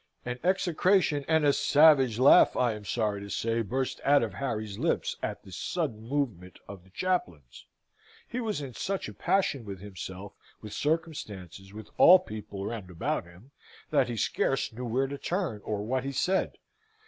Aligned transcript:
An 0.25 0.39
execration 0.43 1.23
and 1.27 1.45
a 1.45 1.53
savage 1.53 2.17
laugh, 2.17 2.57
I 2.57 2.73
am 2.73 2.85
sorry 2.85 3.21
to 3.21 3.29
say, 3.29 3.61
burst 3.61 4.01
out 4.03 4.23
of 4.23 4.33
Harry's 4.33 4.79
lips 4.79 5.15
at 5.21 5.43
this 5.43 5.55
sudden 5.57 6.01
movement 6.01 6.57
of 6.67 6.83
the 6.83 6.89
chaplain's. 6.89 7.67
He 8.27 8.39
was 8.39 8.61
in 8.63 8.73
such 8.73 9.07
a 9.07 9.13
passion 9.13 9.63
with 9.63 9.79
himself, 9.79 10.33
with 10.59 10.73
circumstances, 10.73 11.71
with 11.71 11.89
all 11.99 12.17
people 12.17 12.65
round 12.65 12.89
about 12.89 13.25
him, 13.25 13.51
that 13.91 14.09
he 14.09 14.17
scarce 14.17 14.73
knew 14.73 14.85
where 14.85 15.05
to 15.05 15.19
turn, 15.19 15.61
or 15.63 15.83
what 15.83 16.03
he 16.03 16.11
said. 16.11 16.57